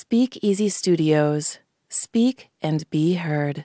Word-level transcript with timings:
Speak 0.00 0.38
Easy 0.42 0.68
Studios. 0.68 1.58
Speak 1.88 2.50
and 2.62 2.88
be 2.88 3.14
heard. 3.14 3.64